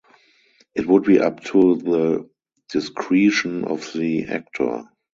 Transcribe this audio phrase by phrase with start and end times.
[0.73, 2.27] It would be up to the
[2.69, 4.85] discretion of the actor.